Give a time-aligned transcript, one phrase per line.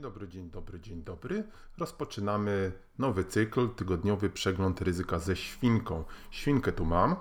[0.00, 1.44] Dzień dobry, dzień dobry, dzień dobry.
[1.78, 6.04] Rozpoczynamy nowy cykl, tygodniowy przegląd ryzyka ze świnką.
[6.30, 7.16] Świnkę tu mam,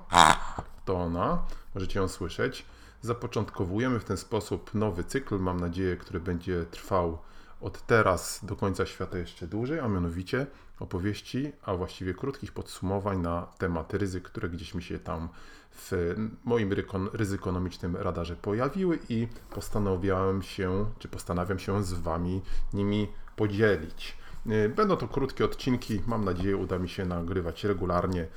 [0.85, 1.43] to ona,
[1.75, 2.65] możecie ją słyszeć.
[3.01, 7.17] Zapoczątkowujemy w ten sposób nowy cykl, mam nadzieję, który będzie trwał
[7.61, 10.47] od teraz do końca świata jeszcze dłużej, a mianowicie
[10.79, 15.29] opowieści, a właściwie krótkich podsumowań na temat ryzyk, które gdzieś mi się tam
[15.71, 16.73] w moim
[17.13, 22.41] ryzykonomicznym radarze pojawiły i postanowiłem się, czy postanawiam się z Wami
[22.73, 24.17] nimi podzielić.
[24.47, 28.27] Y, będą to krótkie odcinki, mam nadzieję uda mi się nagrywać regularnie,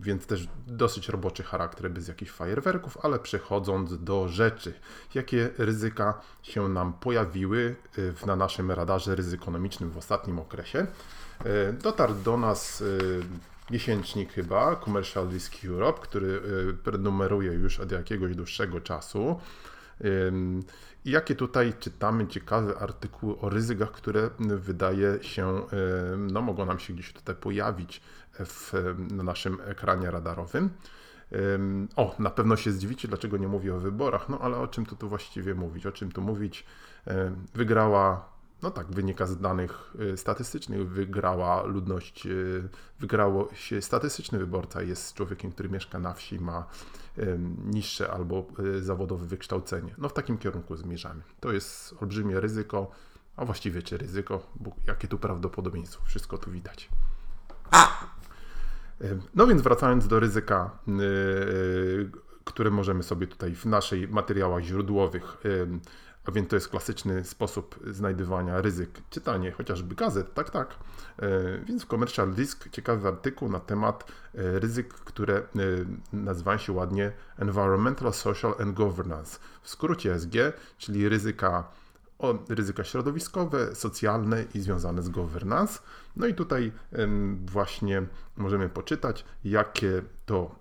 [0.00, 4.74] więc też dosyć roboczy charakter bez jakichś fajerwerków, ale przechodząc do rzeczy,
[5.14, 10.86] jakie ryzyka się nam pojawiły y, na naszym radarze ryzykonomicznym w ostatnim okresie.
[11.82, 12.84] Dotarł do nas
[13.70, 16.40] miesięcznik chyba, Commercial Risk Europe, który
[16.84, 19.40] prenumeruje już od jakiegoś dłuższego czasu.
[21.04, 25.62] I jakie tutaj czytamy ciekawe artykuły o ryzykach, które wydaje się,
[26.18, 28.00] no mogą nam się gdzieś tutaj pojawić
[28.38, 28.72] w,
[29.10, 30.70] na naszym ekranie radarowym.
[31.96, 34.96] O, na pewno się zdziwicie, dlaczego nie mówię o wyborach, no ale o czym tu,
[34.96, 35.86] tu właściwie mówić?
[35.86, 36.64] O czym tu mówić?
[37.54, 42.68] Wygrała no tak, wynika z danych y, statystycznych, wygrała ludność, y,
[43.00, 46.66] wygrało się statystyczny wyborca, jest człowiekiem, który mieszka na wsi, ma
[47.64, 49.94] niższe albo y, zawodowe wykształcenie.
[49.98, 51.22] No w takim kierunku zmierzamy.
[51.40, 52.90] To jest olbrzymie ryzyko,
[53.36, 56.88] a właściwie czy ryzyko, bo jakie tu prawdopodobieństwo, wszystko tu widać.
[59.34, 60.70] No więc wracając do ryzyka,
[62.44, 65.36] które możemy sobie tutaj w naszych materiałach źródłowych
[66.28, 68.90] a więc to jest klasyczny sposób znajdywania ryzyk.
[69.10, 70.76] Czytanie chociażby gazet, tak, tak.
[71.18, 71.28] E,
[71.64, 75.42] więc w Commercial Risk ciekawy artykuł na temat e, ryzyk, które e,
[76.12, 79.38] nazywają się ładnie Environmental, Social and Governance.
[79.62, 80.34] W skrócie SG,
[80.78, 81.64] czyli ryzyka
[82.48, 85.80] ryzyka środowiskowe, socjalne i związane z governance.
[86.18, 86.72] No i tutaj
[87.46, 88.02] właśnie
[88.36, 90.54] możemy poczytać, jakie to,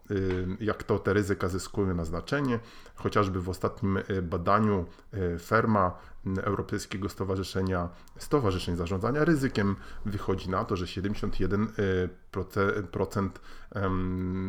[0.59, 2.59] jak to te ryzyka zyskują na znaczenie.
[2.95, 5.97] Chociażby w ostatnim e, badaniu e, Ferma
[6.41, 9.75] Europejskiego Stowarzyszenia Stowarzyszeń Zarządzania Ryzykiem
[10.05, 13.29] wychodzi na to, że 71%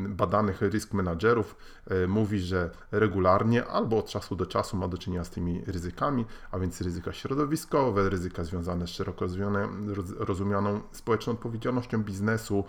[0.08, 5.24] badanych risk managerów e, mówi, że regularnie albo od czasu do czasu ma do czynienia
[5.24, 9.26] z tymi ryzykami, a więc ryzyka środowiskowe, ryzyka związane z szeroko
[10.18, 12.64] rozumianą społeczną odpowiedzialnością biznesu,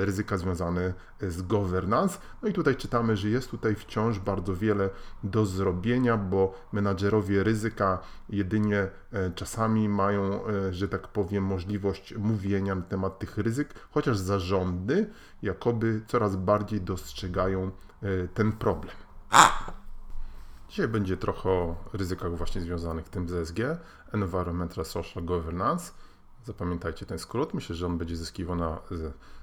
[0.00, 2.18] ryzyka związane z governance.
[2.42, 4.90] No i tutaj czytamy, że jest tutaj wciąż bardzo wiele
[5.22, 12.74] do zrobienia, bo menadżerowie ryzyka jedynie e, czasami mają, e, że tak powiem, możliwość mówienia
[12.74, 15.10] na temat tych ryzyk, chociaż zarządy
[15.42, 17.70] jakoby coraz bardziej dostrzegają
[18.02, 18.96] e, ten problem.
[20.68, 23.58] Dzisiaj będzie trochę o ryzykach właśnie związanych tym z ESG,
[24.12, 25.92] Environmental Social Governance.
[26.44, 27.54] Zapamiętajcie ten skrót.
[27.54, 28.80] Myślę, że on będzie zyskiwał na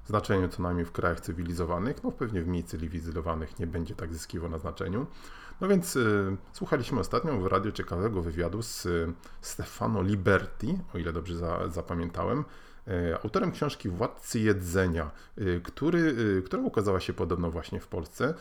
[0.06, 2.04] znaczeniu co najmniej w krajach cywilizowanych.
[2.04, 5.06] No pewnie w mniej cywilizowanych nie będzie tak zyskiwał na znaczeniu.
[5.62, 11.14] No więc y, słuchaliśmy ostatnio w radiu ciekawego wywiadu z y, Stefano Liberti, o ile
[11.14, 12.46] dobrze za, zapamiętałem,
[13.24, 18.34] autorem książki Władcy Jedzenia, y, który, y, która ukazała się podobno właśnie w Polsce.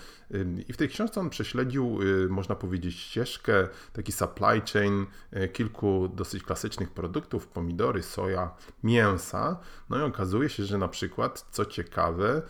[0.69, 5.07] I w tej książce on prześledził, można powiedzieć, ścieżkę, taki supply chain
[5.53, 8.51] kilku dosyć klasycznych produktów, pomidory, soja,
[8.83, 9.59] mięsa.
[9.91, 12.43] No i okazuje się, że na przykład, co ciekawe,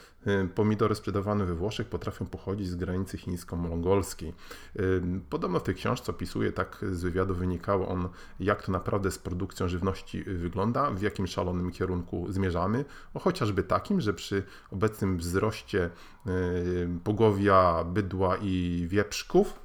[0.54, 4.34] pomidory sprzedawane we Włoszech potrafią pochodzić z granicy chińsko-mongolskiej.
[5.30, 8.08] Podobno w tej książce opisuje, tak z wywiadu wynikało on,
[8.40, 12.84] jak to naprawdę z produkcją żywności wygląda, w jakim szalonym kierunku zmierzamy,
[13.14, 14.42] o chociażby takim, że przy
[14.72, 15.90] obecnym wzroście
[16.26, 19.60] y, pogłowia bydła i wieprzków,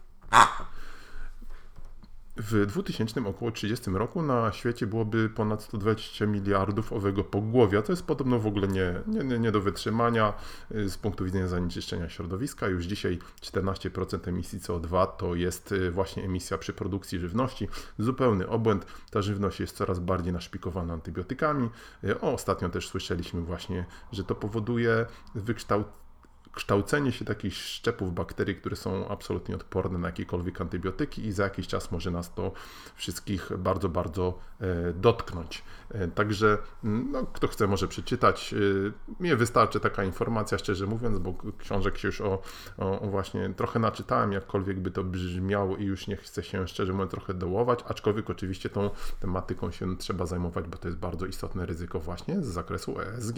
[2.37, 7.81] w 2000 około 30 roku na świecie byłoby ponad 120 miliardów owego pogłowia.
[7.81, 10.33] To jest podobno w ogóle nie, nie, nie do wytrzymania
[10.71, 12.67] y, z punktu widzenia zanieczyszczenia środowiska.
[12.67, 17.67] Już dzisiaj 14% emisji CO2 to jest y, właśnie emisja przy produkcji żywności.
[17.99, 18.85] Zupełny obłęd.
[19.11, 21.69] Ta żywność jest coraz bardziej naszpikowana antybiotykami.
[22.03, 25.05] Y, o, ostatnio też słyszeliśmy właśnie, że to powoduje
[25.35, 26.02] wykształcenie
[26.53, 31.67] kształcenie się takich szczepów bakterii, które są absolutnie odporne na jakiekolwiek antybiotyki i za jakiś
[31.67, 32.51] czas może nas to
[32.95, 35.63] wszystkich bardzo, bardzo e, dotknąć.
[35.91, 38.55] E, także mm, no, kto chce może przeczytać.
[39.19, 42.41] Mnie wystarczy taka informacja, szczerze mówiąc, bo książek się już o,
[42.77, 47.11] o, właśnie trochę naczytałem, jakkolwiek by to brzmiało i już nie chcę się szczerze mówiąc
[47.11, 48.89] trochę dołować, aczkolwiek oczywiście tą
[49.19, 53.37] tematyką się trzeba zajmować, bo to jest bardzo istotne ryzyko właśnie z zakresu ESG.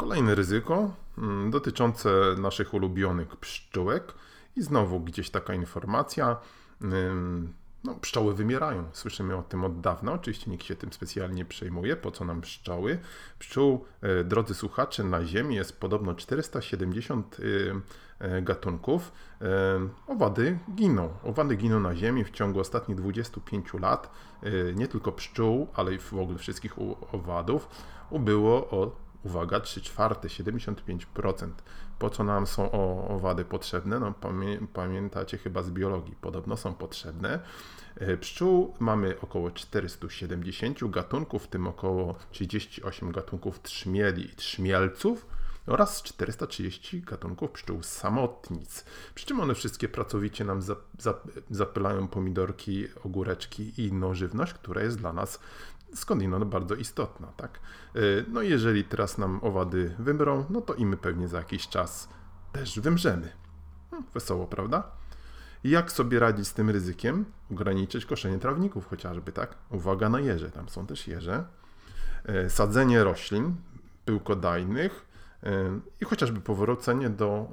[0.00, 4.14] Kolejne ryzyko mm, dotyczące naszych ulubionych pszczółek
[4.56, 6.36] i znowu gdzieś taka informacja.
[7.84, 8.84] No, pszczoły wymierają.
[8.92, 10.12] Słyszymy o tym od dawna.
[10.12, 11.96] Oczywiście nikt się tym specjalnie nie przejmuje.
[11.96, 12.98] Po co nam pszczoły?
[13.38, 19.12] Pszczół, e, drodzy słuchacze, na Ziemi jest podobno 470 e, e, gatunków.
[20.06, 21.08] Owady giną.
[21.24, 24.10] Owady giną na Ziemi w ciągu ostatnich 25 lat.
[24.74, 26.74] Nie tylko pszczół, ale i w ogóle wszystkich
[27.12, 27.68] owadów
[28.10, 31.50] ubyło o uwaga, 3 czwarte, 75%.
[31.98, 32.70] Po co nam są
[33.08, 34.00] owady potrzebne?
[34.00, 34.14] No,
[34.72, 37.40] pamiętacie chyba z biologii, podobno są potrzebne.
[37.96, 45.26] E, pszczół mamy około 470 gatunków, w tym około 38 gatunków trzmieli i trzmielców
[45.66, 48.84] oraz 430 gatunków pszczół samotnic.
[49.14, 50.60] Przy czym one wszystkie pracowicie nam
[51.50, 55.40] zapylają pomidorki, ogóreczki i inną żywność, która jest dla nas
[55.94, 57.60] skądinąd bardzo istotna, tak?
[57.96, 62.08] Y, no jeżeli teraz nam owady wymrą, no to i my pewnie za jakiś czas
[62.52, 63.32] też wymrzemy.
[63.90, 64.90] Hmm, wesoło, prawda?
[65.64, 67.24] Jak sobie radzić z tym ryzykiem?
[67.50, 69.54] Ograniczyć koszenie trawników chociażby, tak?
[69.70, 71.44] Uwaga na jeże, tam są też jeże.
[72.46, 73.56] Y, sadzenie roślin
[74.04, 75.09] pyłkodajnych,
[76.00, 77.48] i chociażby powrócenie do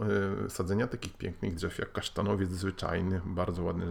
[0.46, 3.86] e, sadzenia takich pięknych drzew jak kasztanowiec zwyczajny, bardzo ładne,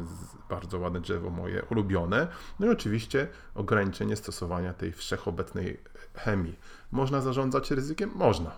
[0.48, 2.28] bardzo ładne drzewo moje ulubione.
[2.60, 5.80] No i oczywiście ograniczenie stosowania tej wszechobecnej
[6.14, 6.58] chemii.
[6.92, 8.10] Można zarządzać ryzykiem?
[8.14, 8.56] Można.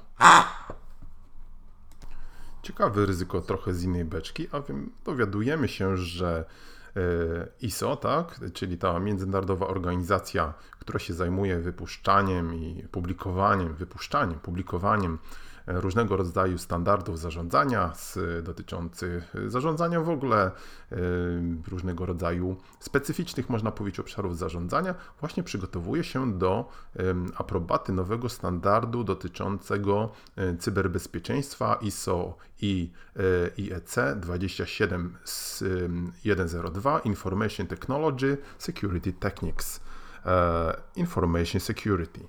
[2.63, 4.63] Ciekawe ryzyko trochę z innej beczki, a
[5.05, 6.45] dowiadujemy się, że
[7.61, 15.19] ISO, tak, czyli ta międzynarodowa organizacja, która się zajmuje wypuszczaniem i publikowaniem, wypuszczaniem, publikowaniem
[15.69, 17.93] różnego rodzaju standardów zarządzania
[18.43, 20.51] dotyczących zarządzania w ogóle,
[20.93, 20.97] y,
[21.71, 26.69] różnego rodzaju specyficznych, można powiedzieć, obszarów zarządzania, właśnie przygotowuje się do
[27.37, 32.93] aprobaty nowego standardu dotyczącego y, cyberbezpieczeństwa ISO i
[33.57, 39.81] IEC 27102 Information Technology Security Techniques.
[40.27, 42.21] E, Information Security.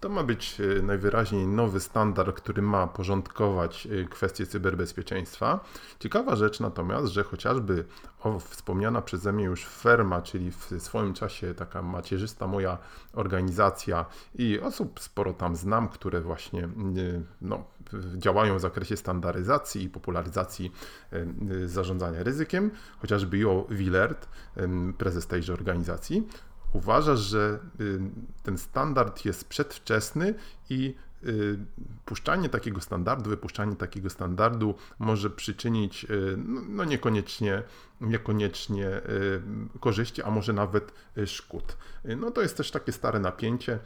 [0.00, 5.60] To ma być e, najwyraźniej nowy standard, który ma porządkować e, kwestie cyberbezpieczeństwa.
[5.98, 7.84] Ciekawa rzecz natomiast, że chociażby
[8.20, 12.78] o, wspomniana przeze mnie już firma, czyli w swoim czasie taka macierzysta moja
[13.12, 14.04] organizacja
[14.34, 16.68] i osób sporo tam znam, które właśnie e,
[17.40, 17.64] no,
[18.16, 20.72] działają w zakresie standaryzacji i popularyzacji
[21.66, 24.28] zarządzania ryzykiem, chociażby Jo Willert,
[24.98, 26.26] prezes tejże organizacji,
[26.76, 28.00] uważa, że y,
[28.42, 30.34] ten standard jest przedwczesny
[30.70, 30.94] i
[32.04, 37.62] puszczanie takiego standardu, wypuszczanie takiego standardu może przyczynić y, no, no niekoniecznie
[38.00, 39.42] niekoniecznie y,
[39.80, 41.76] korzyści, a może nawet y, szkód.
[42.04, 43.78] Y, no to jest też takie stare napięcie.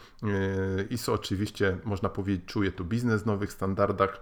[0.91, 4.21] ISO oczywiście, można powiedzieć, czuje tu biznes w nowych standardach.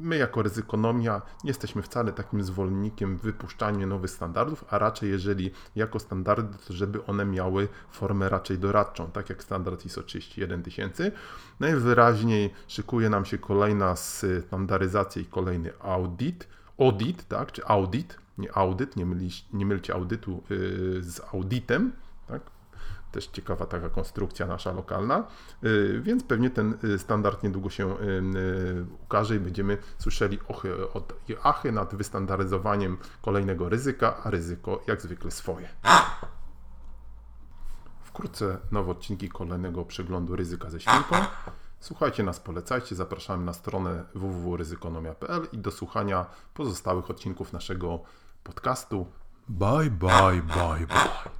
[0.00, 5.98] My jako ryzykonomia nie jesteśmy wcale takim zwolennikiem wypuszczania nowych standardów, a raczej jeżeli jako
[5.98, 10.98] standardy, to żeby one miały formę raczej doradczą, tak jak standard ISO 31000.
[11.60, 12.19] Najwyraźniej
[12.66, 16.48] szykuje nam się kolejna standaryzacja i kolejny audit,
[16.78, 21.92] audit, tak, czy audit, nie audyt, nie, myli, nie mylcie audytu y, z auditem,
[22.28, 22.42] tak?
[23.12, 25.26] Też ciekawa taka konstrukcja nasza lokalna,
[25.64, 27.94] y, więc pewnie ten y, standard niedługo się
[29.04, 31.12] ukaże i będziemy słyszeli ochy od
[31.42, 35.68] achy nad wystandaryzowaniem kolejnego ryzyka, a ryzyko jak zwykle swoje.
[38.02, 41.16] Wkrótce nowe odcinki kolejnego przeglądu ryzyka ze świnką.
[41.80, 48.00] Słuchajcie nas, polecajcie, zapraszamy na stronę www.ryzykonomia.pl i do słuchania pozostałych odcinków naszego
[48.44, 49.06] podcastu.
[49.48, 51.30] Bye, bye, bye, bye.